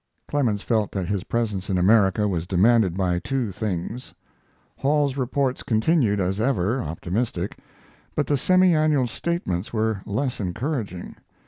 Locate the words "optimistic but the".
6.81-8.35